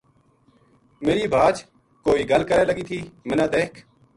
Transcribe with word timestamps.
میری 1.03 1.27
بھاج 1.33 1.55
کوئی 2.05 2.21
گل 2.29 2.43
کرے 2.49 2.63
لگی 2.69 2.83
تھی 2.89 2.99
مَنا 3.27 3.43
دیکھ 3.53 3.77